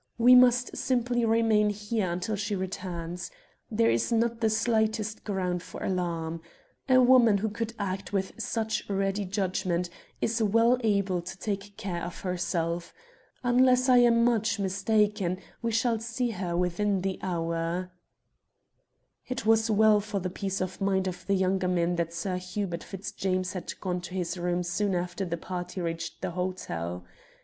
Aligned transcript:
"We 0.17 0.33
must 0.33 0.75
simply 0.75 1.25
remain 1.25 1.69
here 1.69 2.09
until 2.11 2.35
she 2.35 2.55
returns. 2.55 3.29
There 3.69 3.91
is 3.91 4.11
not 4.11 4.41
the 4.41 4.49
slightest 4.49 5.23
ground 5.23 5.61
for 5.61 5.83
alarm. 5.83 6.41
A 6.89 6.99
woman 6.99 7.37
who 7.37 7.49
could 7.49 7.75
act 7.77 8.11
with 8.11 8.31
such 8.39 8.83
ready 8.89 9.25
judgment 9.25 9.91
is 10.19 10.41
well 10.41 10.79
able 10.83 11.21
to 11.21 11.37
take 11.37 11.77
care 11.77 12.01
of 12.01 12.21
herself. 12.21 12.95
Unless 13.43 13.89
I 13.89 13.97
am 13.97 14.25
much 14.25 14.57
mistaken, 14.57 15.37
we 15.61 15.69
shall 15.71 15.99
see 15.99 16.31
her 16.31 16.57
within 16.57 17.01
the 17.01 17.19
hour." 17.21 17.91
It 19.27 19.45
was 19.45 19.69
well 19.69 19.99
for 19.99 20.19
the 20.19 20.31
peace 20.31 20.61
of 20.61 20.81
mind 20.81 21.05
of 21.07 21.27
the 21.27 21.35
younger 21.35 21.67
men 21.67 21.95
that 21.97 22.11
Sir 22.11 22.37
Hubert 22.37 22.83
Fitzjames 22.83 23.53
had 23.53 23.79
gone 23.79 24.01
to 24.01 24.15
his 24.15 24.35
room 24.35 24.63
soon 24.63 24.95
after 24.95 25.25
the 25.25 25.37
party 25.37 25.79
reached 25.79 26.23
the 26.23 26.31
hotel. 26.31 27.05